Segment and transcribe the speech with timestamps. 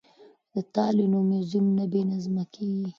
[0.53, 2.87] که تال وي نو موزیک نه بې نظمه کیږي.